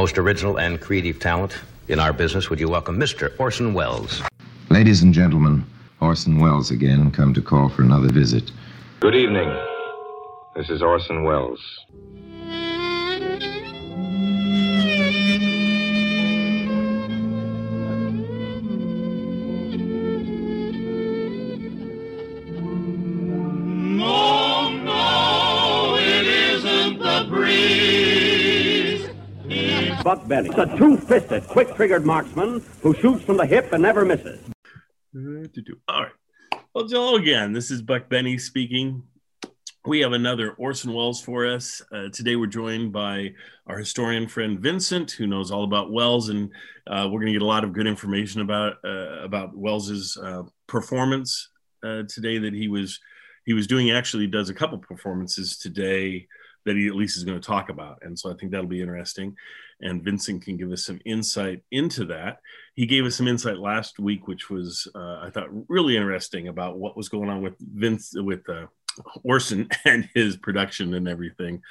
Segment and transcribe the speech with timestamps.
[0.00, 2.48] most original and creative talent in our business.
[2.48, 3.38] Would you welcome Mr.
[3.38, 4.22] Orson Welles?
[4.70, 5.62] Ladies and gentlemen,
[6.00, 8.50] Orson Welles again, come to call for another visit.
[9.00, 9.54] Good evening.
[10.56, 11.60] This is Orson Welles.
[30.10, 34.40] Buck Benny, a two-fisted, quick-triggered marksman who shoots from the hip and never misses.
[35.14, 36.10] All right.
[36.74, 37.52] Well, hello again.
[37.52, 39.04] This is Buck Benny speaking.
[39.86, 41.80] We have another Orson Welles for us.
[41.92, 43.34] Uh, today we're joined by
[43.68, 46.50] our historian friend Vincent, who knows all about Welles, and
[46.88, 50.42] uh, we're going to get a lot of good information about uh, about Welles's uh,
[50.66, 51.50] performance
[51.84, 52.38] uh, today.
[52.38, 52.98] That he was
[53.46, 53.92] he was doing.
[53.92, 56.26] Actually, does a couple performances today
[56.64, 58.80] that he at least is going to talk about, and so I think that'll be
[58.80, 59.36] interesting.
[59.82, 62.40] And Vincent can give us some insight into that.
[62.74, 66.78] He gave us some insight last week, which was uh, I thought really interesting about
[66.78, 68.42] what was going on with Vince with.
[69.22, 71.62] Orson and his production and everything.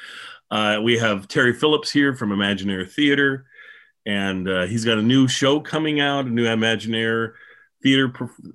[0.49, 3.45] Uh, we have Terry Phillips here from Imaginaire Theater,
[4.05, 7.33] and uh, he's got a new show coming out, a new Imaginaire
[7.83, 8.11] Theater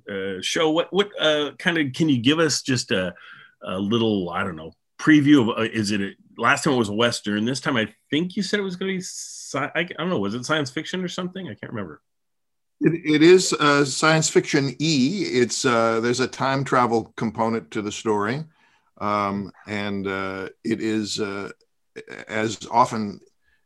[0.09, 0.69] uh, show.
[0.71, 3.13] What what uh, kind of can you give us just a,
[3.63, 5.57] a little I don't know preview of?
[5.57, 7.45] Uh, is it last time it was western?
[7.45, 9.01] This time I think you said it was going to be.
[9.01, 10.19] Sci- I, I don't know.
[10.19, 11.47] Was it science fiction or something?
[11.47, 12.01] I can't remember.
[12.81, 15.23] It, it is uh, science fiction E.
[15.31, 18.43] It's uh, there's a time travel component to the story,
[18.99, 21.51] um, and uh, it is uh,
[22.27, 23.19] as often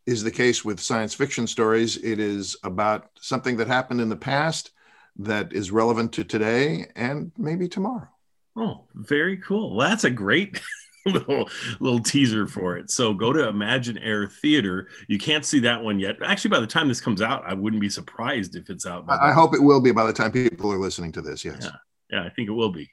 [0.06, 1.98] is the case with science fiction stories.
[1.98, 4.72] It is about something that happened in the past
[5.18, 8.08] that is relevant to today and maybe tomorrow.
[8.56, 9.76] Oh, very cool.
[9.76, 10.62] Well, that's a great
[11.06, 12.92] little little teaser for it.
[12.92, 14.90] So go to Imaginaire Theater.
[15.08, 16.18] You can't see that one yet.
[16.24, 19.06] Actually, by the time this comes out, I wouldn't be surprised if it's out.
[19.08, 21.46] I, I hope it will be by the time people are listening to this.
[21.46, 21.58] Yes.
[21.62, 21.70] Yeah,
[22.12, 22.90] yeah, I think it will be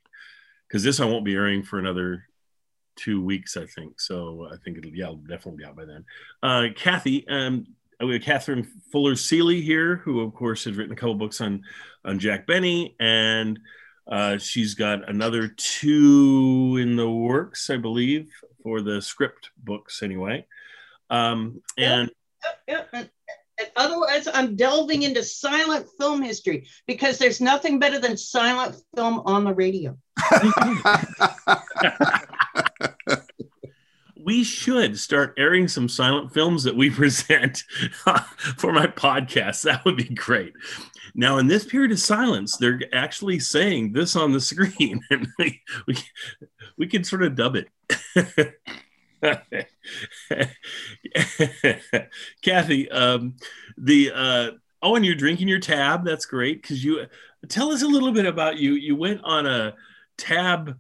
[0.69, 2.25] because this one won't be airing for another
[2.97, 4.01] two weeks, I think.
[4.01, 6.05] So I think it'll yeah, it'll definitely be out by then.
[6.43, 7.67] Uh, Kathy, um,
[8.01, 11.63] we have Kathryn Fuller Seeley here, who of course has written a couple books on
[12.05, 13.59] on Jack Benny, and
[14.11, 18.31] uh, she's got another two in the works, I believe,
[18.63, 20.47] for the script books anyway.
[21.11, 22.11] Um, and
[22.69, 23.11] Yeah, and-
[23.59, 29.23] and Otherwise, I'm delving into silent film history because there's nothing better than silent film
[29.25, 29.97] on the radio.
[34.23, 37.63] we should start airing some silent films that we present
[38.59, 39.63] for my podcast.
[39.63, 40.53] That would be great.
[41.19, 45.63] Now, in this period of silence, they're actually saying this on the screen, and we
[45.87, 45.97] we,
[46.77, 47.69] we can sort of dub it.
[52.43, 53.37] Kathy, um,
[53.79, 54.51] the uh,
[54.83, 56.05] oh, and you're drinking your tab.
[56.05, 57.07] That's great because you
[57.49, 58.75] tell us a little bit about you.
[58.75, 59.75] You went on a
[60.19, 60.79] tab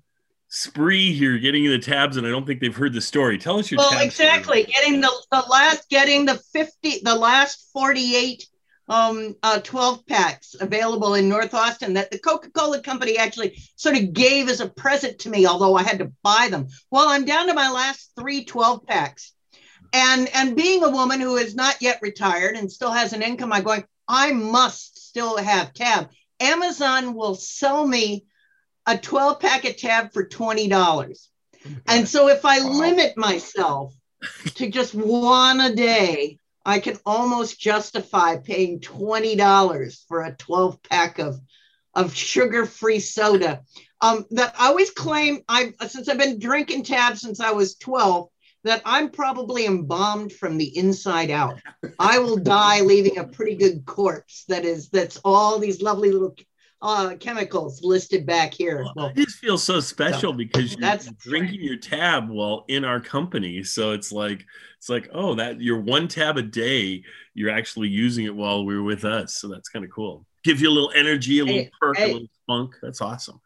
[0.49, 3.39] spree here, getting the tabs, and I don't think they've heard the story.
[3.39, 4.65] Tell us your Well, tab exactly.
[4.65, 8.47] Getting the, the last, getting the 50, the last 48
[8.89, 14.13] um uh 12 packs available in North Austin that the Coca-Cola company actually sort of
[14.13, 16.69] gave as a present to me, although I had to buy them.
[16.91, 19.33] Well, I'm down to my last three 12 packs.
[19.93, 23.53] And and being a woman who is not yet retired and still has an income,
[23.53, 26.11] I'm going, I must still have tab.
[26.41, 28.27] Amazon will sell me
[28.87, 31.29] a 12 packet tab for $20.
[31.87, 33.95] And so if I limit myself
[34.55, 41.21] to just one a day, I can almost justify paying $20 for a 12 pack
[41.21, 41.41] of,
[41.95, 43.63] of sugar-free soda.
[44.01, 48.29] Um, that I always claim I since I've been drinking tab since I was 12,
[48.65, 51.61] that I'm probably embalmed from the inside out.
[52.01, 56.35] I will die leaving a pretty good corpse that is that's all these lovely little
[56.83, 58.85] uh, chemicals listed back here.
[58.95, 63.01] Well, it just feels so special because you're That's drinking your tab while in our
[63.01, 63.63] company.
[63.65, 64.45] So it's like
[64.79, 67.03] it's like oh that your one tab a day,
[67.35, 69.37] you're actually using it while we're with us.
[69.37, 70.27] So that's kind of cool.
[70.45, 72.75] Give you a little energy, a little Hey, perk, a little spunk.
[72.83, 73.41] That's awesome.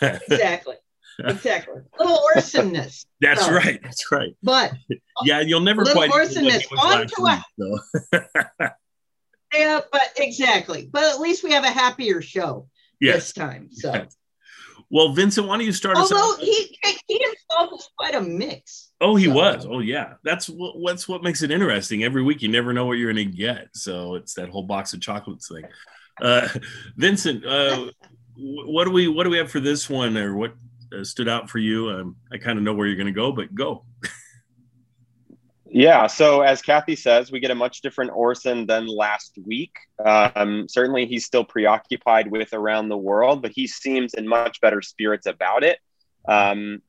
[0.00, 0.76] exactly.
[1.22, 1.74] Exactly.
[1.98, 3.04] Little Orsonness.
[3.20, 3.78] That's So, right.
[3.82, 4.34] That's right.
[4.42, 4.72] But
[5.24, 6.10] Yeah, you'll never Little quite.
[6.10, 6.66] like this.
[6.78, 8.68] On to week, though.
[9.54, 10.88] yeah, but exactly.
[10.90, 12.68] But at least we have a happier show
[13.00, 13.16] yes.
[13.16, 13.68] this time.
[13.72, 14.16] So Yes.
[14.92, 16.40] Well, Vincent, why don't you start us although out?
[16.40, 16.76] he
[17.06, 18.90] he himself was quite a mix.
[19.00, 19.64] Oh, he So- was.
[19.64, 20.14] Oh, yeah.
[20.24, 20.80] That's what.
[20.80, 22.02] What's what makes it interesting.
[22.02, 23.68] Every week, you never know what you're going to get.
[23.72, 25.64] So it's that whole box of chocolates thing.
[26.20, 26.48] Uh,
[26.96, 27.92] Vincent, uh,
[28.36, 30.54] what do we what do we have for this one, or what
[30.92, 31.88] uh, stood out for you?
[31.90, 33.84] Um, I kind of know where you're going to go, but go.
[35.72, 39.72] Yeah, so as Kathy says, we get a much different Orson than last week.
[40.04, 44.82] Um, certainly, he's still preoccupied with around the world, but he seems in much better
[44.82, 45.78] spirits about it.
[46.26, 46.82] Um,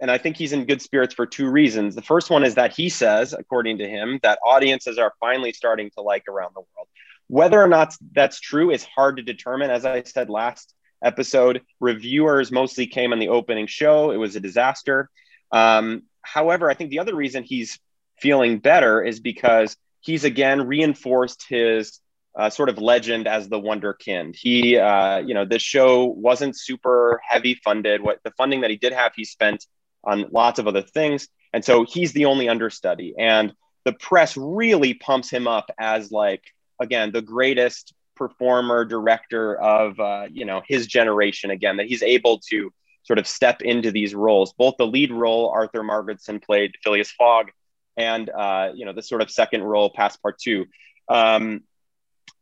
[0.00, 1.94] and I think he's in good spirits for two reasons.
[1.94, 5.90] The first one is that he says, according to him, that audiences are finally starting
[5.90, 6.88] to like around the world.
[7.28, 9.70] Whether or not that's true is hard to determine.
[9.70, 10.74] As I said last
[11.04, 15.10] episode, reviewers mostly came on the opening show, it was a disaster.
[15.50, 17.78] Um, however, I think the other reason he's
[18.20, 22.00] feeling better is because he's again reinforced his
[22.38, 24.34] uh, sort of legend as the wunderkind.
[24.34, 28.02] He, uh, you know, this show wasn't super heavy funded.
[28.02, 29.66] What the funding that he did have, he spent
[30.04, 33.14] on lots of other things, and so he's the only understudy.
[33.18, 33.52] And
[33.84, 36.42] the press really pumps him up as like
[36.80, 41.50] again the greatest performer director of uh, you know his generation.
[41.50, 42.72] Again, that he's able to
[43.04, 44.52] sort of step into these roles.
[44.52, 47.50] Both the lead role, Arthur Margetson played Phileas Fogg
[47.96, 50.66] and uh, you know the sort of second role Passepartout.
[51.08, 51.62] Um,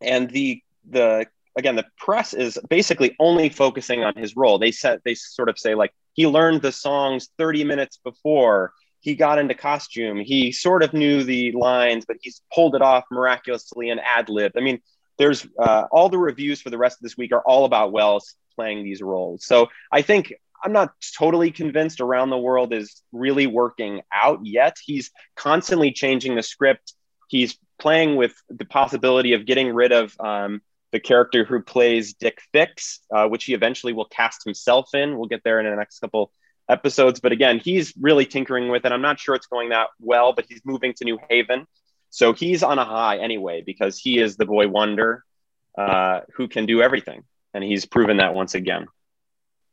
[0.00, 1.26] and the the
[1.56, 4.58] again the press is basically only focusing on his role.
[4.58, 9.14] They said they sort of say like he learned the songs 30 minutes before he
[9.14, 10.19] got into costume.
[10.19, 14.52] He sort of knew the lines, but he's pulled it off miraculously and ad lib.
[14.56, 14.81] I mean,
[15.19, 18.35] there's uh, all the reviews for the rest of this week are all about Welles
[18.55, 19.44] playing these roles.
[19.44, 24.77] So I think I'm not totally convinced around the world is really working out yet.
[24.85, 26.95] He's constantly changing the script.
[27.29, 30.61] He's playing with the possibility of getting rid of um,
[30.93, 35.17] the character who plays Dick Fix, uh, which he eventually will cast himself in.
[35.17, 36.33] We'll get there in the next couple
[36.69, 37.21] episodes.
[37.21, 38.93] But again, he's really tinkering with it.
[38.93, 41.67] I'm not sure it's going that well, but he's moving to New Haven.
[42.11, 45.25] So he's on a high anyway, because he is the boy wonder
[45.79, 47.23] uh, who can do everything.
[47.55, 48.87] And he's proven that once again.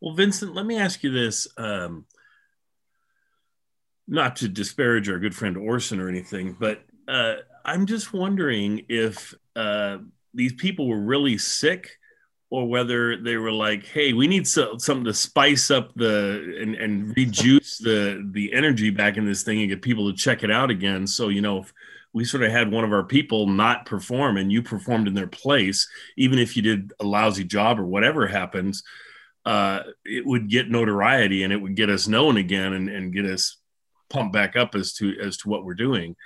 [0.01, 1.47] Well, Vincent, let me ask you this.
[1.57, 2.05] Um,
[4.07, 7.35] not to disparage our good friend Orson or anything, but uh,
[7.65, 9.97] I'm just wondering if uh,
[10.33, 11.97] these people were really sick
[12.49, 16.75] or whether they were like, hey, we need so, something to spice up the and,
[16.75, 20.51] and rejuice the the energy back in this thing and get people to check it
[20.51, 21.05] out again.
[21.05, 21.73] So, you know, if
[22.13, 25.27] we sort of had one of our people not perform and you performed in their
[25.27, 28.83] place, even if you did a lousy job or whatever happens,
[29.47, 33.23] uh, it would get notoriety and it would get us known again and, and get
[33.23, 33.57] us
[34.09, 36.17] pumped back up as to as to what we're doing.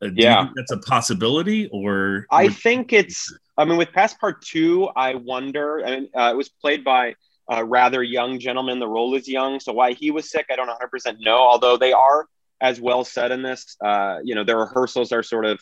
[0.00, 3.36] Uh, do yeah, that's a possibility, or I think it's.
[3.58, 5.84] I mean, with Passepartout, I wonder.
[5.84, 7.16] I mean, uh, it was played by
[7.50, 8.78] a rather young gentleman.
[8.78, 11.38] The role is young, so why he was sick, I don't 100 percent know.
[11.38, 12.26] Although they are,
[12.60, 15.60] as well said in this, uh, you know, their rehearsals are sort of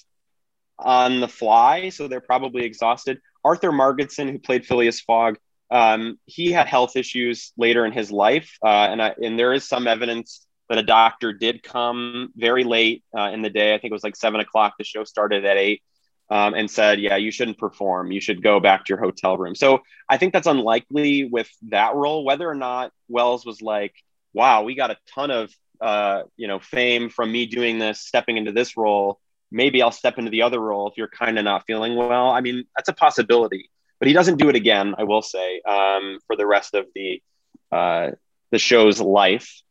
[0.78, 3.18] on the fly, so they're probably exhausted.
[3.44, 5.38] Arthur Margetson, who played Phileas Fogg,
[5.70, 9.64] um, he had health issues later in his life, uh, and I, and there is
[9.64, 13.74] some evidence that a doctor did come very late uh, in the day.
[13.74, 14.74] I think it was like seven o'clock.
[14.78, 15.82] The show started at eight,
[16.30, 18.12] um, and said, "Yeah, you shouldn't perform.
[18.12, 21.94] You should go back to your hotel room." So I think that's unlikely with that
[21.94, 22.24] role.
[22.24, 23.94] Whether or not Welles was like,
[24.32, 28.38] "Wow, we got a ton of uh, you know fame from me doing this, stepping
[28.38, 31.64] into this role." Maybe I'll step into the other role if you're kind of not
[31.66, 32.28] feeling well.
[32.28, 34.94] I mean, that's a possibility but he doesn't do it again.
[34.98, 37.22] I will say um, for the rest of the
[37.70, 38.10] uh,
[38.50, 39.62] the show's life.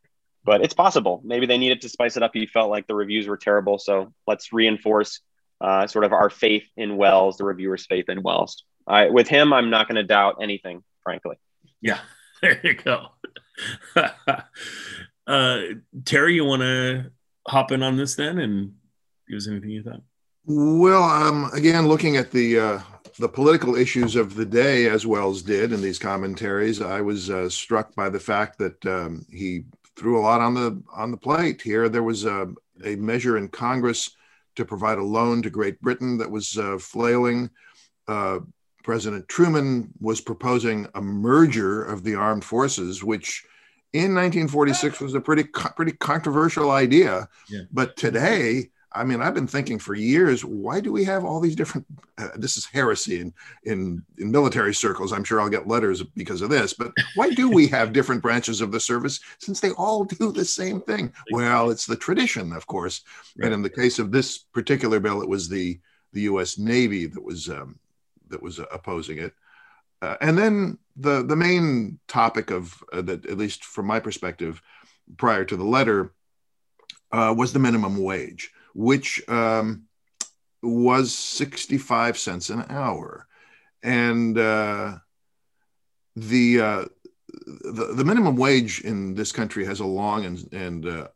[0.43, 1.21] But it's possible.
[1.25, 2.31] Maybe they needed to spice it up.
[2.33, 5.19] He felt like the reviews were terrible, so let's reinforce
[5.59, 8.63] uh, sort of our faith in Welles, the reviewers' faith in Welles.
[8.87, 11.35] I, with him, I'm not going to doubt anything, frankly.
[11.81, 11.99] Yeah,
[12.41, 13.07] there you go.
[15.27, 15.59] uh,
[16.05, 17.11] Terry, you want to
[17.45, 18.73] hop in on this then and
[19.27, 20.01] give us anything you thought?
[20.49, 22.79] Well, um, again, looking at the uh,
[23.19, 27.49] the political issues of the day as Welles did in these commentaries, I was uh,
[27.49, 29.65] struck by the fact that um, he
[29.97, 31.61] threw a lot on the on the plate.
[31.61, 32.47] Here, there was a,
[32.85, 34.15] a measure in Congress
[34.55, 37.49] to provide a loan to Great Britain that was uh, flailing.
[38.07, 38.39] Uh,
[38.85, 43.43] President Truman was proposing a merger of the armed forces, which
[43.91, 47.27] in 1946 was a pretty pretty controversial idea.
[47.49, 47.63] Yeah.
[47.69, 51.55] But today I mean, I've been thinking for years, why do we have all these
[51.55, 51.85] different?
[52.17, 55.11] Uh, this is heresy in, in in military circles.
[55.11, 56.73] I'm sure I'll get letters because of this.
[56.73, 60.45] But why do we have different branches of the service since they all do the
[60.45, 61.13] same thing?
[61.31, 63.01] Well, it's the tradition, of course.
[63.37, 63.45] Right.
[63.45, 65.79] And in the case of this particular bill, it was the
[66.13, 66.57] the U.S.
[66.57, 67.77] Navy that was um,
[68.29, 69.33] that was opposing it.
[70.01, 74.61] Uh, and then the the main topic of uh, that, at least from my perspective,
[75.17, 76.13] prior to the letter,
[77.11, 79.85] uh, was the minimum wage which um,
[80.61, 83.27] was 65 cents an hour.
[83.81, 84.97] And uh,
[86.15, 86.85] the, uh,
[87.27, 91.07] the, the minimum wage in this country has a long and, and uh,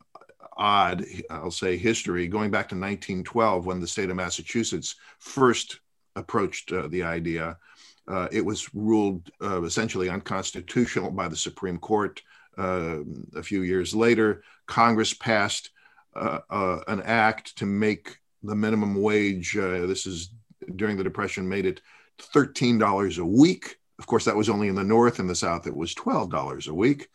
[0.57, 5.81] odd, I'll say, history going back to 1912 when the state of Massachusetts first
[6.15, 7.59] approached uh, the idea.
[8.07, 12.23] Uh, it was ruled uh, essentially unconstitutional by the Supreme Court.
[12.57, 13.03] A
[13.43, 15.69] few years later, Congress passed
[16.15, 20.33] an act to make the minimum wage, this is
[20.75, 21.81] during the Depression, made it
[22.19, 23.77] $13 a week.
[23.99, 25.19] Of course, that was only in the North.
[25.19, 27.07] In the South, it was $12 a week.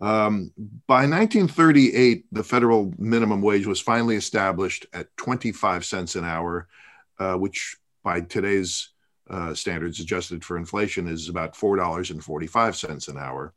[0.00, 0.52] Um,
[0.86, 6.68] by 1938, the federal minimum wage was finally established at 25 cents an hour,
[7.18, 8.90] uh, which by today's
[9.28, 13.52] uh, standards, adjusted for inflation, is about $4.45 an hour.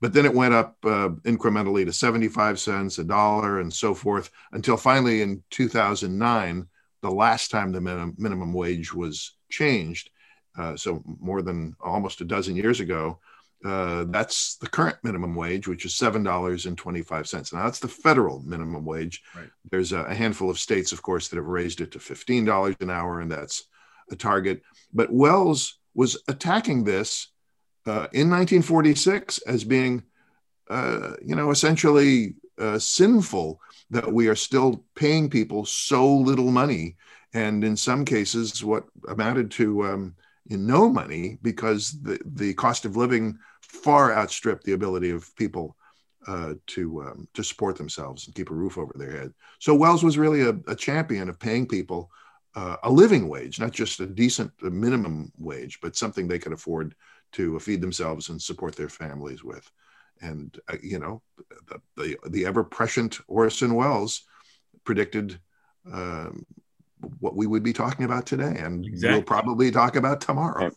[0.00, 4.30] But then it went up uh, incrementally to 75 cents, a dollar, and so forth,
[4.52, 6.66] until finally in 2009,
[7.02, 10.10] the last time the minimum, minimum wage was changed,
[10.58, 13.18] uh, so more than almost a dozen years ago,
[13.64, 17.52] uh, that's the current minimum wage, which is seven dollars and twenty-five cents.
[17.52, 19.22] Now that's the federal minimum wage.
[19.34, 19.48] Right.
[19.70, 22.76] There's a, a, handful of states, of course, that have raised it to fifteen dollars
[22.80, 23.64] an hour, and that's
[24.10, 24.62] a target.
[24.92, 27.28] But Welles was attacking this
[27.86, 30.02] uh, in 1946 as being,
[30.70, 33.60] uh, you know, essentially uh, sinful
[33.90, 36.96] that we are still paying people so little money,
[37.34, 40.14] and in some cases, what amounted to um,
[40.50, 45.76] in no money because the, the cost of living far outstripped the ability of people
[46.26, 49.34] uh, to um, to support themselves and keep a roof over their head.
[49.58, 52.10] So Welles was really a, a champion of paying people
[52.54, 56.52] uh, a living wage, not just a decent a minimum wage, but something they could
[56.52, 56.94] afford
[57.34, 59.70] to feed themselves and support their families with.
[60.20, 61.22] And uh, you know,
[61.68, 64.22] the, the, the ever prescient Orson Welles
[64.84, 65.38] predicted
[65.92, 66.46] um,
[67.20, 69.16] what we would be talking about today, and exactly.
[69.16, 70.70] we'll probably talk about tomorrow.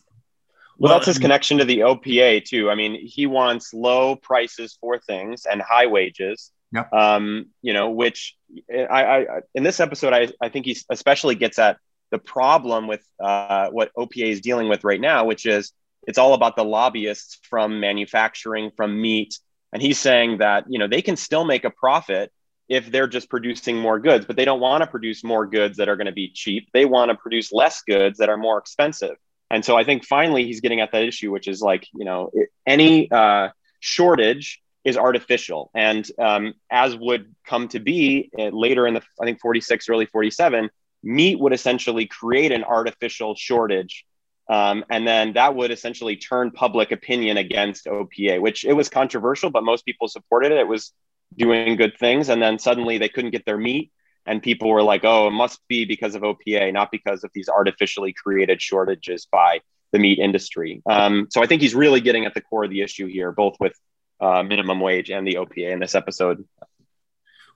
[0.78, 2.70] Well, that's his connection to the OPA too.
[2.70, 6.52] I mean, he wants low prices for things and high wages.
[6.72, 6.92] Yep.
[6.92, 8.36] Um, you know, which
[8.70, 11.78] I, I in this episode, I, I think he especially gets at
[12.10, 15.72] the problem with uh, what OPA is dealing with right now, which is
[16.08, 19.38] it's all about the lobbyists from manufacturing, from meat,
[19.72, 22.32] and he's saying that you know they can still make a profit
[22.68, 25.88] if they're just producing more goods, but they don't want to produce more goods that
[25.88, 26.68] are going to be cheap.
[26.72, 29.16] They want to produce less goods that are more expensive.
[29.50, 32.30] And so I think finally he's getting at that issue, which is like, you know,
[32.66, 33.48] any uh,
[33.80, 35.70] shortage is artificial.
[35.74, 40.06] And um, as would come to be uh, later in the, I think, 46, early
[40.06, 40.68] 47,
[41.02, 44.04] meat would essentially create an artificial shortage.
[44.48, 49.50] Um, and then that would essentially turn public opinion against OPA, which it was controversial,
[49.50, 50.58] but most people supported it.
[50.58, 50.92] It was
[51.36, 52.30] doing good things.
[52.30, 53.92] And then suddenly they couldn't get their meat
[54.28, 57.48] and people were like oh it must be because of opa not because of these
[57.48, 60.82] artificially created shortages by the meat industry.
[60.88, 63.56] Um, so i think he's really getting at the core of the issue here both
[63.58, 63.72] with
[64.20, 66.44] uh, minimum wage and the opa in this episode.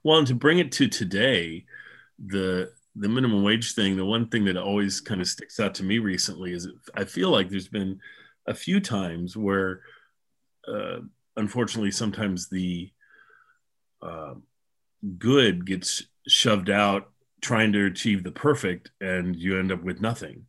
[0.03, 1.65] Well and to bring it to today
[2.23, 5.83] the the minimum wage thing the one thing that always kind of sticks out to
[5.83, 7.99] me recently is i feel like there's been
[8.47, 9.81] a few times where
[10.67, 10.99] uh,
[11.37, 12.91] unfortunately sometimes the
[14.01, 14.33] uh,
[15.17, 17.09] good gets shoved out
[17.41, 20.45] trying to achieve the perfect and you end up with nothing.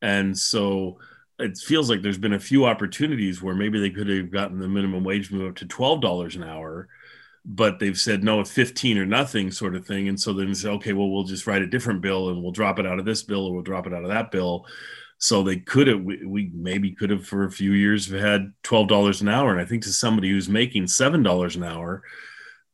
[0.00, 0.98] And so
[1.38, 4.68] it feels like there's been a few opportunities where maybe they could have gotten the
[4.68, 6.88] minimum wage move up to $12 an hour
[7.50, 10.08] but they've said no it's 15 or nothing sort of thing.
[10.08, 12.78] And so then say okay well we'll just write a different bill and we'll drop
[12.78, 14.66] it out of this bill or we'll drop it out of that bill.
[15.16, 19.22] So they could have we, we maybe could have for a few years had $12
[19.22, 19.50] an hour.
[19.50, 22.02] And i think to somebody who's making $7 an hour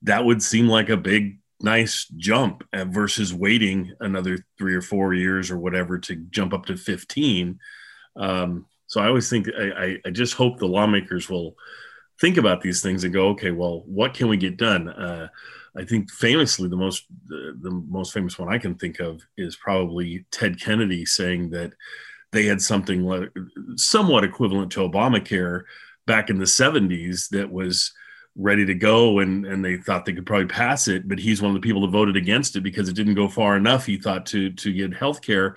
[0.02, 5.50] that would seem like a big nice jump versus waiting another three or four years
[5.50, 7.58] or whatever to jump up to 15
[8.16, 11.56] um, so i always think I, I, just hope the lawmakers will
[12.24, 14.88] think about these things and go okay well what can we get done?
[14.88, 15.28] Uh,
[15.76, 19.56] i think famously the most the, the most famous one i can think of is
[19.56, 21.74] probably ted kennedy saying that
[22.32, 23.28] they had something
[23.76, 25.64] somewhat equivalent to obamacare
[26.06, 27.92] back in the 70s that was
[28.36, 31.54] ready to go and and they thought they could probably pass it but he's one
[31.54, 34.24] of the people that voted against it because it didn't go far enough he thought
[34.24, 35.56] to to get health care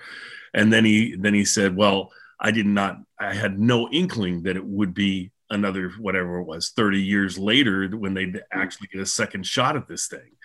[0.52, 4.56] and then he then he said well i did not i had no inkling that
[4.56, 9.06] it would be another whatever it was 30 years later when they'd actually get a
[9.06, 10.36] second shot at this thing.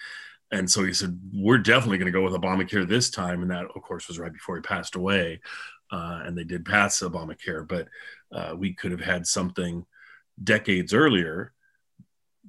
[0.51, 3.41] And so he said we're definitely going to go with obamacare this time.
[3.41, 5.41] And that of course was right before he passed away
[5.91, 7.67] uh, and they did pass obamacare.
[7.67, 7.87] But
[8.31, 9.85] uh, we could have had something
[10.43, 11.53] decades earlier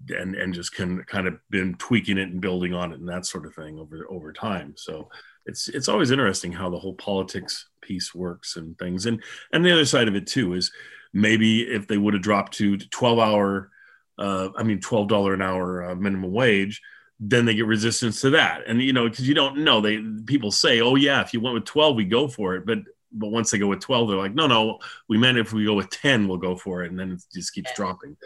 [0.08, 3.26] and and just can kind of been tweaking it and building on it and that
[3.26, 4.74] sort of thing over over time.
[4.76, 5.08] So
[5.46, 9.06] it's it's always interesting how the whole politics piece works and things.
[9.06, 10.72] And and the other side of it too is
[11.14, 13.70] maybe if they would have dropped to 12 hour
[14.18, 16.82] uh, i mean 12 dollar an hour uh, minimum wage
[17.20, 18.62] then they get resistance to that.
[18.66, 21.54] And you know, because you don't know, they people say, "Oh yeah, if you went
[21.54, 22.78] with 12, we go for it." But
[23.12, 24.78] but once they go with 12, they're like, "No, no,
[25.08, 27.54] we meant if we go with 10, we'll go for it." And then it just
[27.54, 28.16] keeps dropping.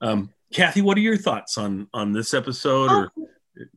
[0.00, 2.90] Um, Kathy, what are your thoughts on on this episode?
[2.90, 3.28] Or, oh,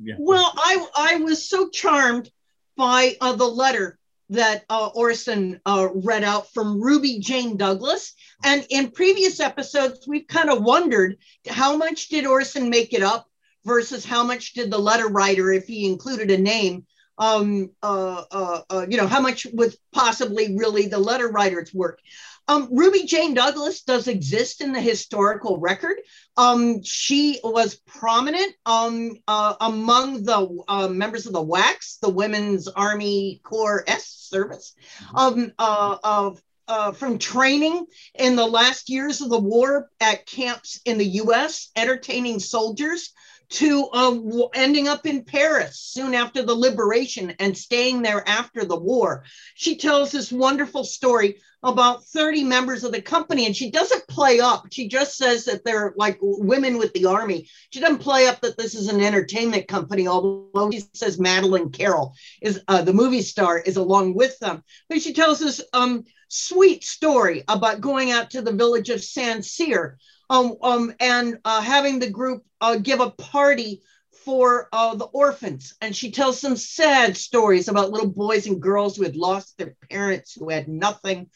[0.01, 0.15] yeah.
[0.17, 2.31] Well, I I was so charmed
[2.77, 3.97] by uh, the letter
[4.29, 8.13] that uh, Orson uh, read out from Ruby Jane Douglas.
[8.43, 11.17] And in previous episodes, we've kind of wondered
[11.47, 13.27] how much did Orson make it up
[13.65, 16.85] versus how much did the letter writer, if he included a name,
[17.17, 21.99] um, uh, uh, uh, you know, how much was possibly really the letter writer's work.
[22.47, 25.97] Um, Ruby Jane Douglas does exist in the historical record.
[26.37, 32.67] Um, she was prominent um, uh, among the uh, members of the WACS, the Women's
[32.67, 35.17] Army Corps S service, mm-hmm.
[35.17, 40.79] um, uh, of uh, from training in the last years of the war at camps
[40.85, 43.11] in the US, entertaining soldiers,
[43.49, 44.17] to uh,
[44.53, 49.23] ending up in Paris soon after the liberation and staying there after the war.
[49.53, 54.39] She tells this wonderful story about 30 members of the company, and she doesn't play
[54.39, 54.67] up.
[54.71, 57.49] She just says that they're like women with the army.
[57.71, 62.13] She doesn't play up that this is an entertainment company, although she says Madeleine Carroll
[62.41, 64.63] is uh, the movie star is along with them.
[64.89, 69.43] But she tells this um, sweet story about going out to the village of Saint
[69.43, 69.97] Cyr
[70.29, 73.81] um, um, and uh, having the group uh, give a party
[74.25, 75.75] for uh, the orphans.
[75.81, 79.75] And she tells some sad stories about little boys and girls who had lost their
[79.89, 81.29] parents, who had nothing.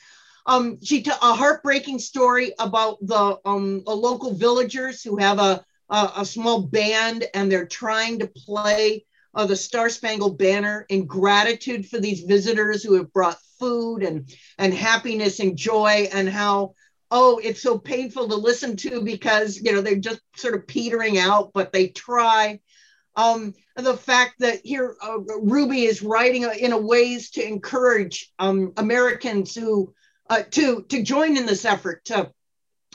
[0.45, 6.11] Um, she t- a heartbreaking story about the um, local villagers who have a, a,
[6.17, 9.05] a small band and they're trying to play
[9.35, 14.33] uh, the Star Spangled Banner in gratitude for these visitors who have brought food and
[14.57, 16.73] and happiness and joy and how
[17.11, 21.17] oh, it's so painful to listen to because, you know, they're just sort of petering
[21.17, 22.59] out, but they try.
[23.15, 28.73] Um, the fact that here uh, Ruby is writing in a ways to encourage um,
[28.77, 29.93] Americans who
[30.29, 32.31] uh, to to join in this effort to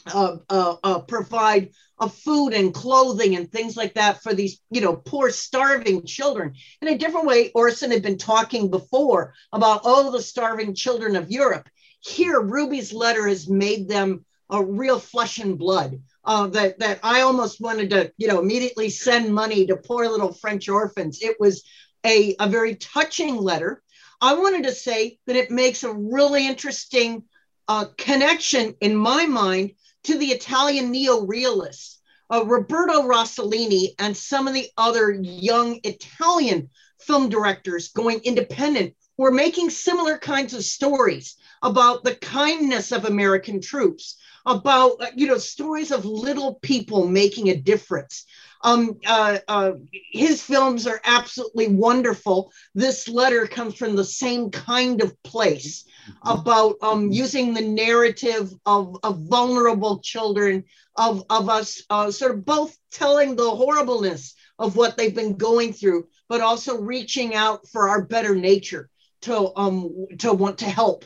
[0.06, 1.70] uh, uh, uh provide
[2.10, 6.54] food and clothing and things like that for these you know poor starving children.
[6.80, 11.30] In a different way, Orson had been talking before about all the starving children of
[11.30, 11.68] Europe
[12.04, 16.00] here, Ruby's letter has made them a real flesh and blood.
[16.24, 20.32] Uh, that that I almost wanted to, you know, immediately send money to poor little
[20.32, 21.20] French orphans.
[21.22, 21.62] It was
[22.04, 23.82] a, a very touching letter.
[24.20, 27.24] I wanted to say that it makes a really interesting
[27.68, 29.72] uh, connection in my mind
[30.04, 37.28] to the Italian neo-realists, uh, Roberto Rossellini and some of the other young Italian film
[37.28, 44.16] directors going independent were making similar kinds of stories about the kindness of American troops,
[44.46, 48.26] about uh, you know stories of little people making a difference.
[48.62, 49.72] Um, uh, uh,
[50.12, 52.52] his films are absolutely wonderful.
[52.74, 55.84] This letter comes from the same kind of place
[56.22, 60.64] about um, using the narrative of, of vulnerable children,
[60.96, 65.72] of, of us uh, sort of both telling the horribleness of what they've been going
[65.72, 68.88] through, but also reaching out for our better nature
[69.22, 71.04] to um to want to help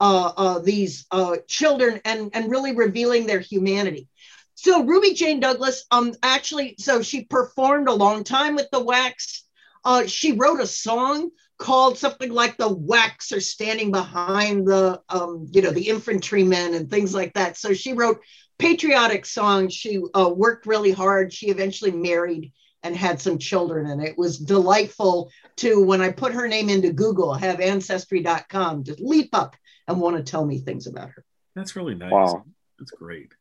[0.00, 4.08] uh, uh, these uh, children and and really revealing their humanity.
[4.54, 9.42] So Ruby Jane Douglas, um, actually, so she performed a long time with the WACs.
[9.84, 15.46] Uh, she wrote a song called something like the WACs are standing behind the, um,
[15.52, 17.56] you know, the infantrymen and things like that.
[17.56, 18.20] So she wrote
[18.58, 19.74] patriotic songs.
[19.74, 21.32] She uh, worked really hard.
[21.32, 23.86] She eventually married and had some children.
[23.86, 29.00] And it was delightful to, when I put her name into Google, have ancestry.com just
[29.00, 29.56] leap up
[29.88, 31.24] and want to tell me things about her.
[31.56, 32.12] That's really nice.
[32.12, 32.44] Wow.
[32.78, 33.32] That's great.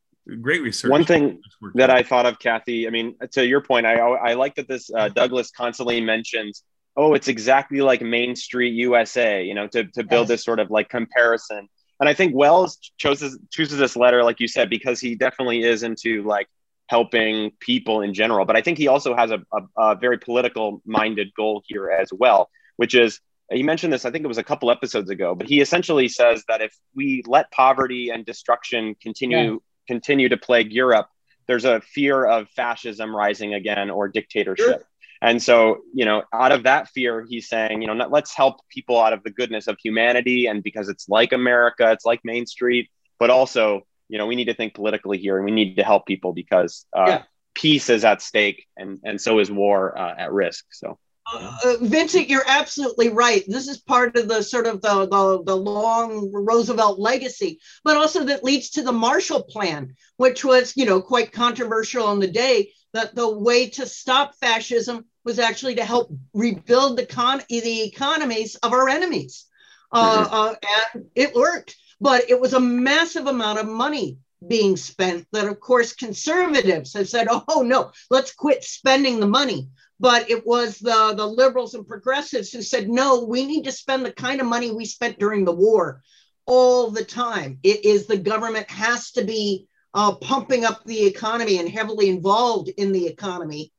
[0.42, 0.90] Great research.
[0.90, 1.42] One thing
[1.76, 4.90] that I thought of, Kathy, I mean, to your point, I, I like that this
[4.94, 6.64] uh, Douglas constantly mentions,
[6.98, 10.30] oh, it's exactly like Main Street USA, you know, to, to build yes.
[10.30, 11.70] this sort of like comparison.
[12.00, 15.84] And I think Welles chooses chooses this letter, like you said, because he definitely is
[15.84, 16.48] into like
[16.88, 18.46] helping people in general.
[18.46, 22.10] But I think he also has a, a, a very political minded goal here as
[22.12, 23.20] well, which is
[23.52, 26.44] he mentioned this, I think it was a couple episodes ago, but he essentially says
[26.48, 29.58] that if we let poverty and destruction continue yeah.
[29.88, 31.08] continue to plague Europe,
[31.48, 34.66] there's a fear of fascism rising again or dictatorship.
[34.66, 34.82] Sure.
[35.22, 39.00] And so, you know, out of that fear, he's saying, you know, let's help people
[39.00, 40.46] out of the goodness of humanity.
[40.46, 44.46] And because it's like America, it's like Main Street, but also you know we need
[44.46, 47.24] to think politically here and we need to help people because uh, yeah.
[47.54, 50.98] peace is at stake and and so is war uh, at risk so
[51.34, 53.44] uh, Vincent, you're absolutely right.
[53.48, 58.24] This is part of the sort of the, the, the, long Roosevelt legacy, but also
[58.26, 62.72] that leads to the Marshall Plan, which was, you know, quite controversial in the day.
[62.94, 68.56] That the way to stop fascism was actually to help rebuild the, con- the economies
[68.56, 69.46] of our enemies.
[69.92, 70.28] Uh, Mhm.
[70.32, 70.56] uh,
[70.96, 75.60] and it worked, but it was a massive amount of money being spent that, of
[75.60, 79.68] course, conservatives have said, oh, no, let's quit spending the money.
[80.00, 84.06] But it was the, the liberals and progressives who said, no, we need to spend
[84.06, 86.04] the kind of money we spent during the war
[86.46, 87.60] all the time.
[87.64, 92.70] It is the government has to be uh, pumping up the economy and heavily involved
[92.70, 93.74] in the economy.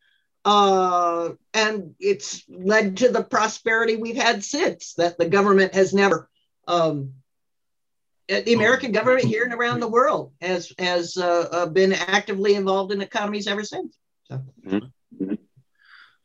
[0.45, 6.29] Uh, and it's led to the prosperity we've had since that the government has never,
[6.67, 7.13] um,
[8.29, 12.93] the American government here and around the world has, has uh, uh, been actively involved
[12.93, 13.97] in economies ever since.
[14.25, 14.43] So.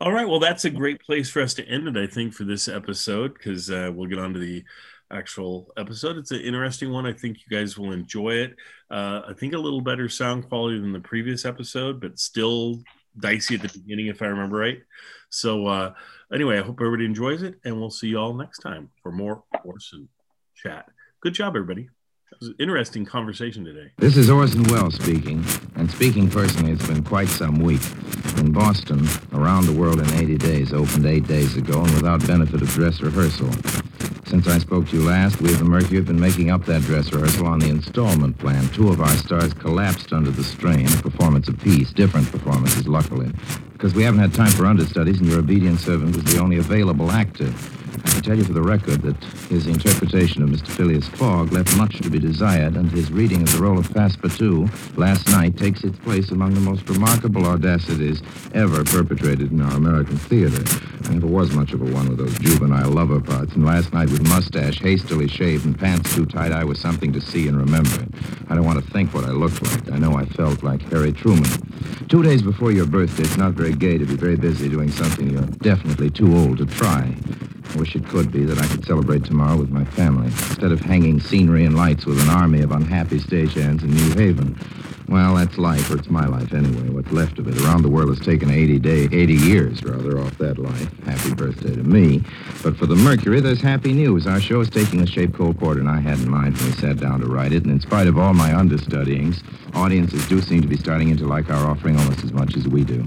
[0.03, 0.27] All right.
[0.27, 3.35] Well, that's a great place for us to end it, I think, for this episode,
[3.35, 4.65] because uh, we'll get on to the
[5.09, 6.17] actual episode.
[6.17, 7.05] It's an interesting one.
[7.05, 8.57] I think you guys will enjoy it.
[8.91, 12.83] Uh, I think a little better sound quality than the previous episode, but still
[13.17, 14.79] dicey at the beginning, if I remember right.
[15.29, 15.93] So, uh,
[16.33, 19.45] anyway, I hope everybody enjoys it, and we'll see you all next time for more
[19.63, 20.09] Orson
[20.53, 20.89] chat.
[21.21, 21.83] Good job, everybody.
[21.83, 23.93] It was an interesting conversation today.
[23.99, 25.45] This is Orson Welles speaking,
[25.77, 27.79] and speaking personally, it's been quite some week.
[28.38, 32.62] In Boston, Around the World in 80 Days opened eight days ago and without benefit
[32.62, 33.50] of dress rehearsal.
[34.26, 36.82] Since I spoke to you last, we at the Mercury have been making up that
[36.82, 38.67] dress rehearsal on the installment plan.
[38.69, 43.32] Two of our stars collapsed under the strain, performance apiece, different performances, luckily.
[43.73, 47.12] Because we haven't had time for understudies, and your obedient servant was the only available
[47.12, 47.53] actor.
[48.05, 50.67] I can tell you for the record that his interpretation of Mr.
[50.67, 54.97] Phileas Fogg left much to be desired, and his reading of the role of Passepartout
[54.97, 58.21] last night takes its place among the most remarkable audacities
[58.53, 60.63] ever perpetrated in our American theater.
[61.09, 64.09] I never was much of a one with those juvenile lover parts, and last night
[64.09, 68.05] with mustache hastily shaved and pants too tight, I was something to see and remember.
[68.49, 69.91] I don't want to think what I looked like.
[69.91, 71.49] I know I felt like Harry Truman.
[72.09, 75.29] Two days before your birthday, it's not very gay to be very busy doing something
[75.29, 77.15] you're definitely too old to try.
[77.73, 80.79] I wish it could be that I could celebrate tomorrow with my family, instead of
[80.81, 84.57] hanging scenery and lights with an army of unhappy stagehands in New Haven.
[85.09, 87.61] Well, that's life, or it's my life anyway, what's left of it.
[87.61, 91.03] Around the world has taken 80 day, 80 years, rather, off that life.
[91.03, 92.23] Happy birthday to me.
[92.63, 94.25] But for the Mercury, there's happy news.
[94.25, 96.71] Our show is taking a shape Cole Porter and I had in mind when we
[96.73, 100.61] sat down to write it, and in spite of all my understudyings, audiences do seem
[100.61, 103.05] to be starting in to like our offering almost as much as we do.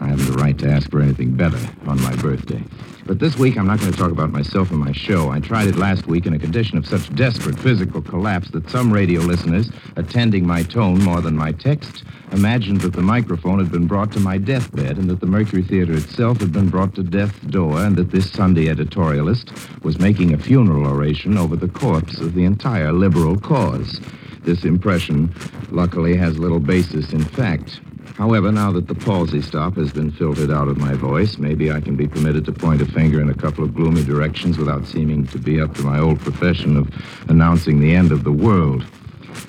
[0.00, 2.62] I haven't the right to ask for anything better on my birthday.
[3.06, 5.28] But this week, I'm not going to talk about myself and my show.
[5.28, 8.90] I tried it last week in a condition of such desperate physical collapse that some
[8.90, 13.86] radio listeners, attending my tone more than my text, imagined that the microphone had been
[13.86, 17.38] brought to my deathbed and that the Mercury Theater itself had been brought to death's
[17.40, 22.32] door and that this Sunday editorialist was making a funeral oration over the corpse of
[22.32, 24.00] the entire liberal cause.
[24.44, 25.34] This impression,
[25.70, 27.80] luckily, has little basis in fact.
[28.16, 31.80] However, now that the palsy stop has been filtered out of my voice, maybe I
[31.80, 35.26] can be permitted to point a finger in a couple of gloomy directions without seeming
[35.28, 36.88] to be up to my old profession of
[37.28, 38.84] announcing the end of the world.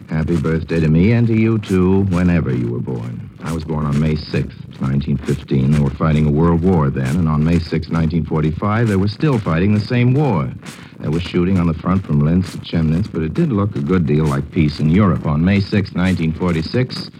[0.10, 3.30] Happy birthday to me and to you, too, whenever you were born.
[3.44, 5.72] I was born on May 6th, 1915.
[5.72, 9.38] They were fighting a world war then, and on May 6, 1945, they were still
[9.38, 10.52] fighting the same war.
[11.00, 13.82] There was shooting on the front from Linz to Chemnitz, but it did look a
[13.82, 15.28] good deal like peace in Europe.
[15.28, 17.12] On May 6, 1946,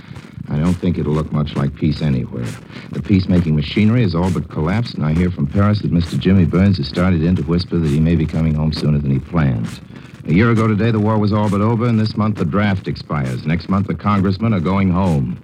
[0.50, 2.48] I don't think it'll look much like peace anywhere.
[2.92, 6.20] The peacemaking machinery has all but collapsed, and I hear from Paris that Mr.
[6.20, 9.12] Jimmy Byrnes has started in to whisper that he may be coming home sooner than
[9.12, 9.82] he planned.
[10.28, 12.88] A year ago today, the war was all but over, and this month the draft
[12.88, 13.46] expires.
[13.46, 15.40] Next month, the congressmen are going home.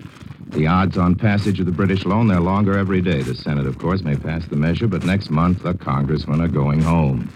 [0.50, 3.22] The odds on passage of the British loan, they're longer every day.
[3.22, 6.82] The Senate, of course, may pass the measure, but next month, the congressmen are going
[6.82, 7.30] home.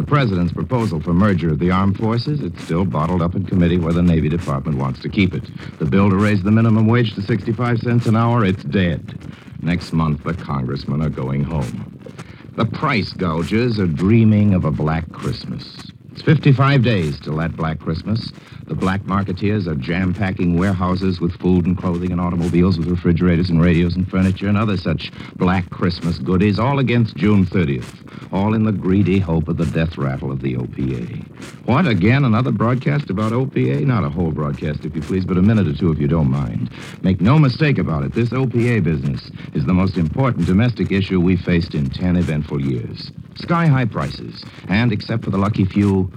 [0.00, 3.76] The president's proposal for merger of the armed forces, it's still bottled up in committee
[3.76, 5.44] where the Navy Department wants to keep it.
[5.78, 9.14] The bill to raise the minimum wage to 65 cents an hour, it's dead.
[9.60, 12.00] Next month, the congressmen are going home.
[12.56, 15.92] The price gougers are dreaming of a black Christmas.
[16.20, 18.30] It's 55 days till that black Christmas.
[18.66, 23.48] The black marketeers are jam packing warehouses with food and clothing and automobiles with refrigerators
[23.48, 28.52] and radios and furniture and other such black Christmas goodies, all against June 30th, all
[28.52, 31.26] in the greedy hope of the death rattle of the OPA.
[31.64, 33.86] What, again, another broadcast about OPA?
[33.86, 36.30] Not a whole broadcast, if you please, but a minute or two, if you don't
[36.30, 36.68] mind.
[37.00, 41.40] Make no mistake about it, this OPA business is the most important domestic issue we've
[41.40, 43.10] faced in 10 eventful years.
[43.42, 46.10] Sky high prices, and except for the lucky few,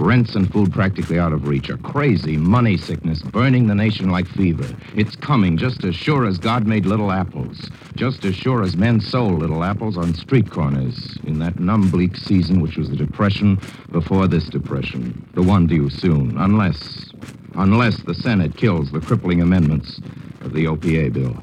[0.00, 1.68] Rents and food practically out of reach.
[1.68, 4.66] A crazy money sickness burning the nation like fever.
[4.96, 7.68] It's coming just as sure as God made little apples.
[7.96, 12.16] Just as sure as men sold little apples on street corners in that numb bleak
[12.16, 15.28] season which was the depression before this depression.
[15.34, 16.38] The one due soon.
[16.38, 17.10] Unless,
[17.56, 20.00] unless the Senate kills the crippling amendments
[20.40, 21.36] of the OPA bill.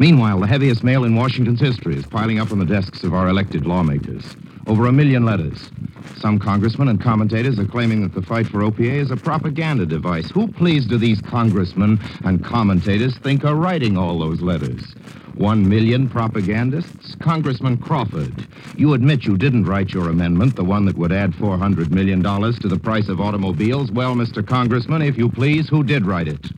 [0.00, 3.28] Meanwhile, the heaviest mail in Washington's history is piling up on the desks of our
[3.28, 4.34] elected lawmakers.
[4.66, 5.70] Over a million letters.
[6.16, 10.30] Some congressmen and commentators are claiming that the fight for OPA is a propaganda device.
[10.30, 14.94] Who, please, do these congressmen and commentators think are writing all those letters?
[15.34, 17.16] One million propagandists?
[17.16, 18.46] Congressman Crawford,
[18.76, 22.68] you admit you didn't write your amendment, the one that would add $400 million to
[22.68, 23.90] the price of automobiles.
[23.90, 24.46] Well, Mr.
[24.46, 26.52] Congressman, if you please, who did write it?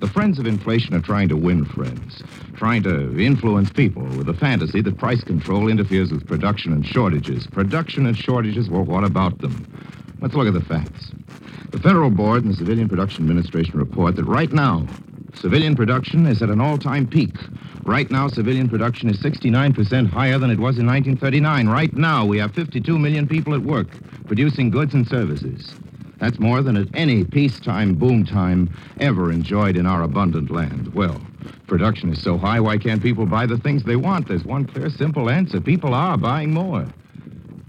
[0.00, 2.22] The friends of inflation are trying to win friends,
[2.56, 7.46] trying to influence people with the fantasy that price control interferes with production and shortages.
[7.46, 9.66] Production and shortages, well, what about them?
[10.20, 11.12] Let's look at the facts.
[11.70, 14.86] The Federal Board and the Civilian Production Administration report that right now,
[15.34, 17.36] civilian production is at an all time peak.
[17.84, 21.68] Right now, civilian production is 69% higher than it was in 1939.
[21.68, 23.88] Right now, we have 52 million people at work
[24.26, 25.74] producing goods and services.
[26.18, 30.94] That's more than at any peacetime boom time ever enjoyed in our abundant land.
[30.94, 31.20] Well,
[31.66, 34.28] production is so high, why can't people buy the things they want?
[34.28, 35.60] There's one clear, simple answer.
[35.60, 36.86] People are buying more.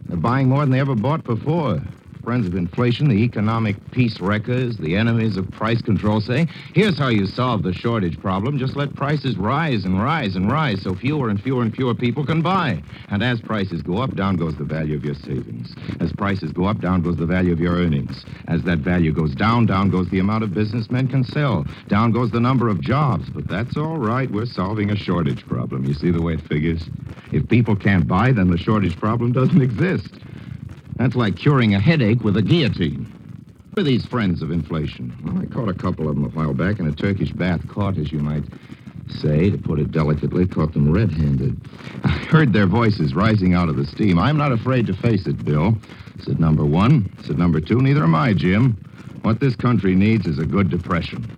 [0.08, 1.82] They're buying more than they ever bought before.
[2.28, 7.08] Friends of inflation, the economic peace wreckers, the enemies of price control say, here's how
[7.08, 8.58] you solve the shortage problem.
[8.58, 12.26] Just let prices rise and rise and rise so fewer and fewer and fewer people
[12.26, 12.84] can buy.
[13.12, 15.74] And as prices go up, down goes the value of your savings.
[16.02, 18.26] As prices go up, down goes the value of your earnings.
[18.50, 21.66] As that value goes down, down goes the amount of businessmen can sell.
[21.88, 23.30] Down goes the number of jobs.
[23.34, 24.30] But that's all right.
[24.30, 25.86] We're solving a shortage problem.
[25.86, 26.84] You see the way it figures?
[27.32, 30.20] If people can't buy, then the shortage problem doesn't exist.
[30.98, 33.14] That's like curing a headache with a guillotine.
[33.76, 35.16] Who are these friends of inflation?
[35.24, 37.68] Well, I caught a couple of them a while back in a Turkish bath.
[37.68, 38.44] Caught, as you might
[39.08, 41.56] say, to put it delicately, caught them red handed.
[42.04, 44.18] I heard their voices rising out of the steam.
[44.18, 45.78] I'm not afraid to face it, Bill.
[46.20, 47.12] Said number one.
[47.24, 48.72] Said number two, neither am I, Jim.
[49.22, 51.37] What this country needs is a good depression.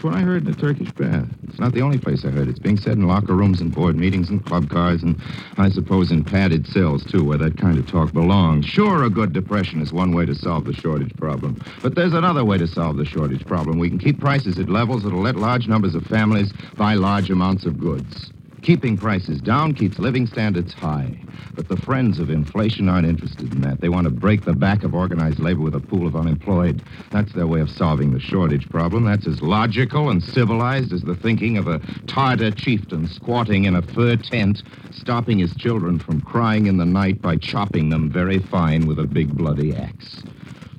[0.00, 1.26] That's what I heard in the Turkish bath.
[1.46, 2.48] It's not the only place I heard.
[2.48, 5.14] It's being said in locker rooms and board meetings and club cars and
[5.58, 8.64] I suppose in padded cells, too, where that kind of talk belongs.
[8.64, 11.62] Sure, a good depression is one way to solve the shortage problem.
[11.82, 13.78] But there's another way to solve the shortage problem.
[13.78, 17.66] We can keep prices at levels that'll let large numbers of families buy large amounts
[17.66, 18.32] of goods.
[18.62, 21.16] Keeping prices down keeps living standards high.
[21.56, 23.80] But the friends of inflation aren't interested in that.
[23.80, 26.80] They want to break the back of organized labor with a pool of unemployed.
[27.10, 29.04] That's their way of solving the shortage problem.
[29.04, 33.82] That's as logical and civilized as the thinking of a Tartar chieftain squatting in a
[33.82, 38.86] fur tent, stopping his children from crying in the night by chopping them very fine
[38.86, 40.22] with a big bloody axe.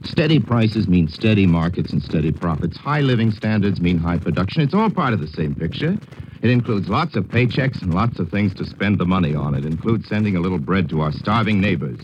[0.03, 2.77] Steady prices mean steady markets and steady profits.
[2.77, 4.61] High living standards mean high production.
[4.61, 5.97] It's all part of the same picture.
[6.41, 9.53] It includes lots of paychecks and lots of things to spend the money on.
[9.53, 11.99] It includes sending a little bread to our starving neighbors.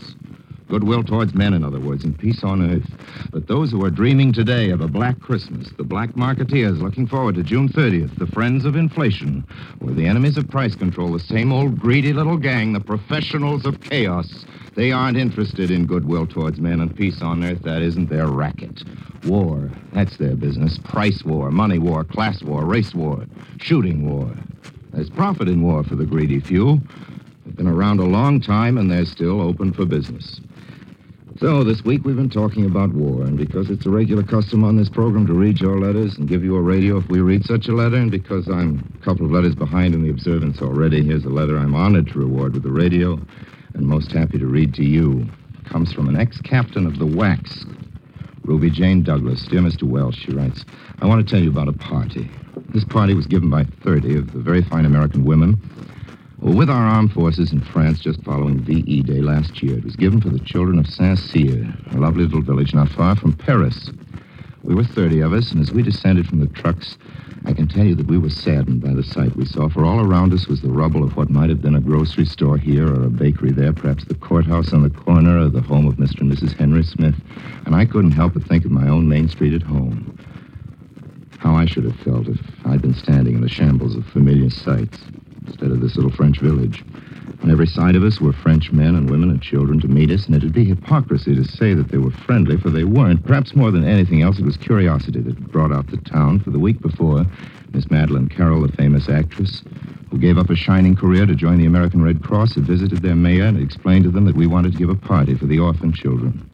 [0.68, 2.88] Goodwill towards men, in other words, and peace on earth.
[3.30, 7.36] But those who are dreaming today of a black Christmas, the black marketeers looking forward
[7.36, 9.44] to June 30th, the friends of inflation,
[9.80, 13.80] or the enemies of price control, the same old greedy little gang, the professionals of
[13.80, 14.44] chaos,
[14.78, 17.62] they aren't interested in goodwill towards men and peace on earth.
[17.62, 18.84] That isn't their racket.
[19.24, 20.78] War, that's their business.
[20.78, 23.26] Price war, money war, class war, race war,
[23.56, 24.32] shooting war.
[24.92, 26.80] There's profit in war for the greedy few.
[27.44, 30.40] They've been around a long time and they're still open for business.
[31.40, 34.76] So, this week we've been talking about war, and because it's a regular custom on
[34.76, 37.68] this program to read your letters and give you a radio if we read such
[37.68, 41.24] a letter, and because I'm a couple of letters behind in the observance already, here's
[41.24, 43.20] a letter I'm honored to reward with the radio
[43.74, 45.28] and most happy to read to you.
[45.54, 47.72] It comes from an ex captain of the WACs,
[48.42, 49.46] Ruby Jane Douglas.
[49.46, 49.84] Dear Mr.
[49.84, 50.64] Welles, she writes,
[51.00, 52.28] I want to tell you about a party.
[52.70, 55.56] This party was given by 30 of the very fine American women
[56.40, 59.76] well, with our armed forces in France just following VE Day last year.
[59.76, 63.32] It was given for the children of Saint-Cyr, a lovely little village not far from
[63.32, 63.90] Paris.
[64.62, 66.96] We were 30 of us, and as we descended from the trucks,
[67.44, 70.00] I can tell you that we were saddened by the sight we saw, for all
[70.00, 73.04] around us was the rubble of what might have been a grocery store here or
[73.04, 76.20] a bakery there, perhaps the courthouse on the corner or the home of Mr.
[76.20, 76.56] and Mrs.
[76.56, 77.16] Henry Smith.
[77.66, 80.16] And I couldn't help but think of my own Main Street at home.
[81.38, 84.98] How I should have felt if I'd been standing in the shambles of familiar sights
[85.48, 86.84] instead of this little French village.
[87.42, 90.26] On every side of us were French men and women and children to meet us,
[90.26, 93.24] and it'd be hypocrisy to say that they were friendly, for they weren't.
[93.24, 96.40] Perhaps more than anything else, it was curiosity that brought out the town.
[96.40, 97.24] For the week before,
[97.72, 99.62] Miss Madeleine Carroll, the famous actress,
[100.10, 103.14] who gave up a shining career to join the American Red Cross, had visited their
[103.14, 105.92] mayor and explained to them that we wanted to give a party for the orphan
[105.92, 106.50] children.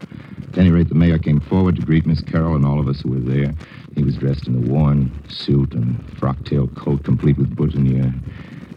[0.53, 3.01] At any rate, the mayor came forward to greet Miss Carroll and all of us
[3.01, 3.55] who were there.
[3.95, 8.13] He was dressed in a worn suit and frock-tail coat complete with boutonniere.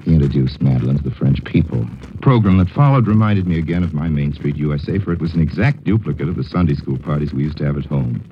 [0.08, 1.86] He introduced Madeleine to the French people.
[2.14, 5.34] The program that followed reminded me again of my Main Street USA, for it was
[5.34, 8.24] an exact duplicate of the Sunday school parties we used to have at home.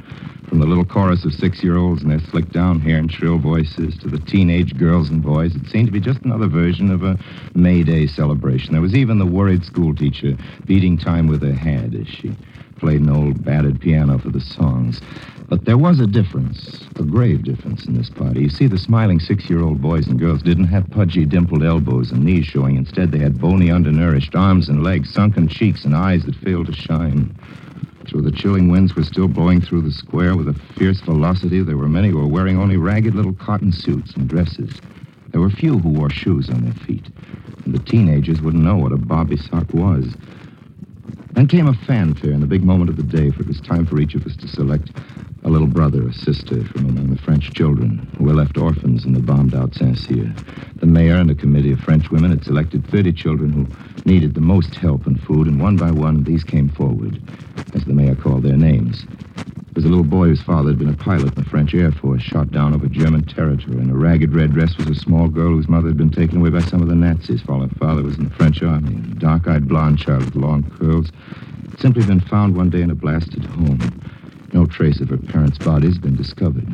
[0.48, 3.40] From the little chorus of six year olds and their slick down hair and shrill
[3.40, 7.04] voices to the teenage girls and boys, it seemed to be just another version of
[7.04, 7.20] a
[7.56, 8.72] May Day celebration.
[8.72, 12.38] There was even the worried schoolteacher beating time with her hand as she
[12.80, 15.02] played an old battered piano for the songs.
[15.50, 18.42] But there was a difference, a grave difference in this party.
[18.42, 22.12] You see, the smiling six year old boys and girls didn't have pudgy, dimpled elbows
[22.12, 22.78] and knees showing.
[22.78, 26.74] Instead, they had bony, undernourished arms and legs, sunken cheeks, and eyes that failed to
[26.74, 27.36] shine.
[28.08, 31.62] Through the chilling winds were still blowing through the square with a fierce velocity.
[31.62, 34.72] There were many who were wearing only ragged little cotton suits and dresses.
[35.32, 37.08] There were few who wore shoes on their feet.
[37.66, 40.08] And the teenagers wouldn't know what a bobby sock was.
[41.34, 43.86] Then came a fanfare in the big moment of the day, for it was time
[43.86, 44.92] for each of us to select
[45.46, 49.14] a little brother or sister from among the French children who were left orphans in
[49.14, 50.34] the bombed out Saint Cyr.
[50.78, 53.68] The mayor and a committee of French women had selected 30 children who
[54.06, 57.22] needed the most help and food, and one by one these came forward,
[57.76, 59.06] as the mayor called their names.
[59.06, 61.92] There was a little boy whose father had been a pilot in the French Air
[61.92, 63.78] Force, shot down over German territory.
[63.78, 66.50] In a ragged red dress was a small girl whose mother had been taken away
[66.50, 68.96] by some of the Nazis while her father was in the French army.
[68.96, 71.12] A dark-eyed blonde child with long curls
[71.70, 73.80] had simply been found one day in a blasted home.
[74.56, 76.66] No trace of her parents' bodies had been discovered.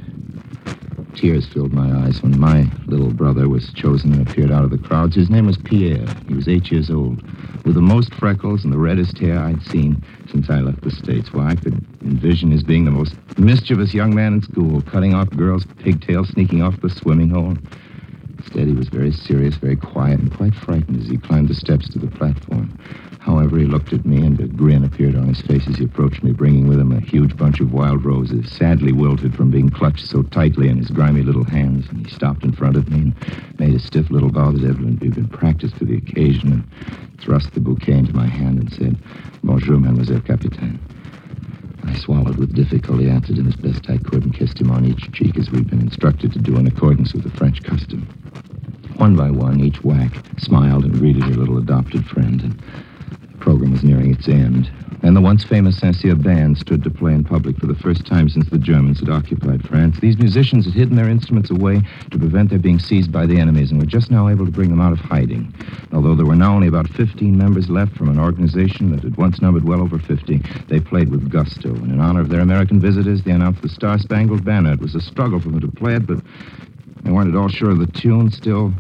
[1.16, 4.78] Tears filled my eyes when my little brother was chosen and appeared out of the
[4.78, 5.16] crowds.
[5.16, 6.06] His name was Pierre.
[6.28, 7.24] He was eight years old,
[7.66, 11.34] with the most freckles and the reddest hair I'd seen since I left the States.
[11.34, 15.32] Well, I could envision his being the most mischievous young man in school, cutting off
[15.32, 17.58] girls' pigtails, sneaking off the swimming hole.
[18.38, 21.90] Instead, he was very serious, very quiet, and quite frightened as he climbed the steps
[21.90, 22.78] to the platform.
[23.22, 26.24] However, he looked at me, and a grin appeared on his face as he approached
[26.24, 30.08] me, bringing with him a huge bunch of wild roses, sadly wilted from being clutched
[30.08, 31.88] so tightly in his grimy little hands.
[31.90, 33.16] And he stopped in front of me and
[33.60, 37.54] made a stiff little bow that evidently had been practiced for the occasion, and thrust
[37.54, 38.98] the bouquet into my hand and said,
[39.44, 40.80] Bonjour, Mademoiselle Capitaine.
[41.84, 45.12] I swallowed with difficulty, answered him as best I could, and kissed him on each
[45.12, 48.02] cheek as we'd been instructed to do in accordance with the French custom.
[48.98, 52.62] One by one, each WAC smiled and greeted her little adopted friend, and
[53.42, 54.72] program was nearing its end.
[55.04, 58.06] And the once famous Saint Cyr band stood to play in public for the first
[58.06, 60.00] time since the Germans had occupied France.
[60.00, 63.72] These musicians had hidden their instruments away to prevent their being seized by the enemies
[63.72, 65.54] and were just now able to bring them out of hiding.
[65.92, 69.42] Although there were now only about 15 members left from an organization that had once
[69.42, 71.70] numbered well over 50, they played with gusto.
[71.70, 74.74] And in honor of their American visitors, they announced the Star Spangled Banner.
[74.74, 76.20] It was a struggle for them to play it, but
[77.02, 78.30] they weren't at all sure of the tune.
[78.30, 78.72] Still,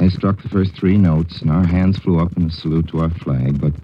[0.00, 3.00] they struck the first three notes, and our hands flew up in a salute to
[3.00, 3.74] our flag, but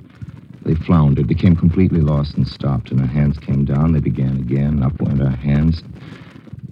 [0.64, 2.90] they floundered, became completely lost, and stopped.
[2.90, 3.92] And our hands came down.
[3.92, 4.82] They began again.
[4.82, 5.82] Up went our hands.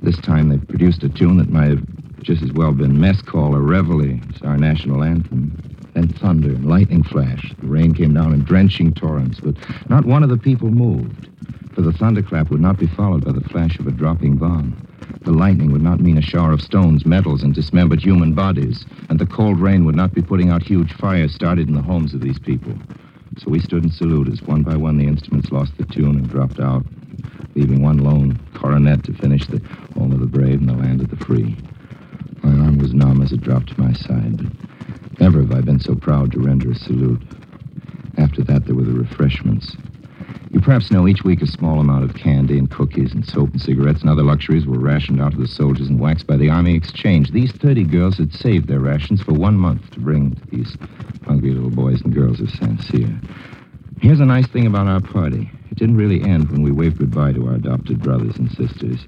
[0.01, 1.85] This time they produced a tune that might have
[2.23, 4.19] just as well been mess call or reveille.
[4.31, 5.53] It's our national anthem.
[5.93, 7.55] Then thunder and lightning flashed.
[7.61, 9.57] The rain came down in drenching torrents, but
[9.91, 11.29] not one of the people moved.
[11.75, 14.94] For the thunderclap would not be followed by the flash of a dropping bomb.
[15.25, 18.85] The lightning would not mean a shower of stones, metals, and dismembered human bodies.
[19.09, 22.13] And the cold rain would not be putting out huge fires started in the homes
[22.13, 22.75] of these people.
[23.39, 26.29] So we stood in salute as one by one the instruments lost the tune and
[26.29, 26.85] dropped out,
[27.55, 29.63] leaving one lone coronet to finish the
[29.95, 31.57] home of the brave and the land of the free.
[32.43, 35.81] My arm was numb as it dropped to my side, but never have I been
[35.81, 37.23] so proud to render a salute.
[38.19, 39.75] After that, there were the refreshments.
[40.51, 43.61] You perhaps know each week a small amount of candy and cookies and soap and
[43.61, 46.75] cigarettes and other luxuries were rationed out to the soldiers and WACs by the Army
[46.77, 47.33] Exchange.
[47.33, 50.77] These 30 girls had saved their rations for one month to bring to these
[51.27, 53.21] hungry little boys and girls of Saint Cyr.
[54.01, 55.51] Here's a nice thing about our party.
[55.71, 59.07] It didn't really end when we waved goodbye to our adopted brothers and sisters.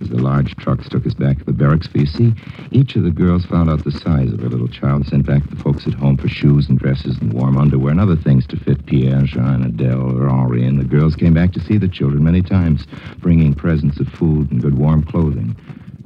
[0.00, 2.32] As the large trucks took us back to the barracks, for you see,
[2.70, 5.56] each of the girls found out the size of her little child, sent back the
[5.56, 8.86] folks at home for shoes and dresses and warm underwear and other things to fit
[8.86, 10.64] Pierre, Jean, Adele, or Henri.
[10.64, 12.86] And the girls came back to see the children many times,
[13.18, 15.54] bringing presents of food and good warm clothing.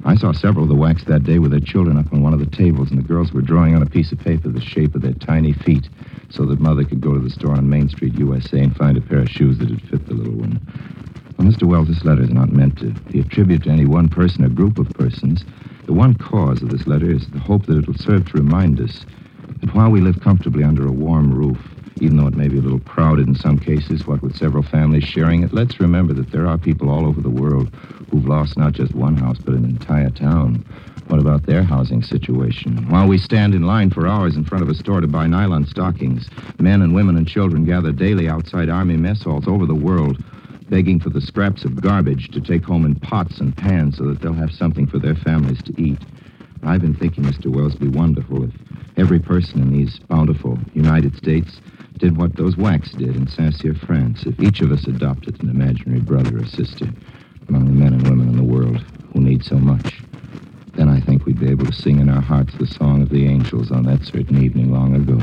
[0.03, 2.39] I saw several of the WACs that day with their children up on one of
[2.39, 5.03] the tables, and the girls were drawing on a piece of paper the shape of
[5.03, 5.87] their tiny feet
[6.29, 9.01] so that Mother could go to the store on Main Street, USA, and find a
[9.01, 10.59] pair of shoes that would fit the little one.
[11.37, 11.63] Well, Mr.
[11.63, 14.49] Welles, this letter is not meant to be a tribute to any one person or
[14.49, 15.43] group of persons.
[15.85, 18.79] The one cause of this letter is the hope that it will serve to remind
[18.79, 19.05] us
[19.61, 21.59] that while we live comfortably under a warm roof,
[21.99, 25.03] even though it may be a little crowded in some cases, what with several families
[25.03, 27.69] sharing it, let's remember that there are people all over the world
[28.09, 30.63] who've lost not just one house, but an entire town.
[31.07, 32.89] What about their housing situation?
[32.89, 35.65] While we stand in line for hours in front of a store to buy nylon
[35.65, 36.29] stockings,
[36.59, 40.17] men and women and children gather daily outside Army mess halls over the world,
[40.69, 44.21] begging for the scraps of garbage to take home in pots and pans so that
[44.21, 45.99] they'll have something for their families to eat.
[46.63, 47.47] I've been thinking, Mr.
[47.47, 48.51] Welles, it'd be wonderful if
[48.97, 51.59] every person in these bountiful United States
[51.97, 55.49] did what those WACs did in Saint Cyr, France, if each of us adopted an
[55.49, 56.87] imaginary brother or sister
[57.47, 60.01] among the men and women in the world who need so much.
[60.73, 63.27] Then I think we'd be able to sing in our hearts the song of the
[63.27, 65.19] angels on that certain evening long ago.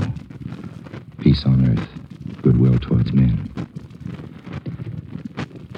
[1.21, 3.52] Peace on earth, goodwill towards men.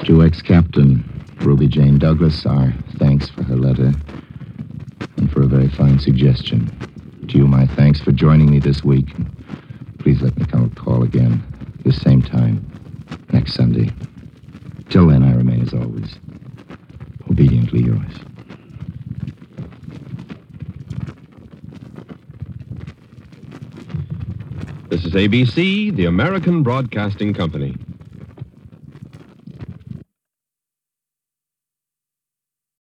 [0.03, 1.03] To ex-captain
[1.41, 3.93] Ruby Jane Douglas, our thanks for her letter
[5.17, 6.69] and for a very fine suggestion.
[7.29, 9.15] To you, my thanks for joining me this week.
[9.99, 11.43] Please let me come call again,
[11.85, 12.71] this same time,
[13.33, 13.91] next Sunday.
[14.91, 16.17] Till then, I remain as always,
[17.31, 18.13] obediently yours.
[24.91, 27.75] This is ABC, the American Broadcasting Company.